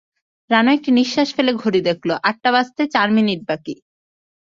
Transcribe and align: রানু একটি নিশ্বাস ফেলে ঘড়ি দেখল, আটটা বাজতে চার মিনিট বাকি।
রানু 0.49 0.69
একটি 0.73 0.89
নিশ্বাস 0.91 1.29
ফেলে 1.35 1.51
ঘড়ি 1.61 1.81
দেখল, 1.89 2.09
আটটা 2.23 2.49
বাজতে 2.55 2.83
চার 2.93 3.07
মিনিট 3.17 3.39
বাকি। 3.49 3.73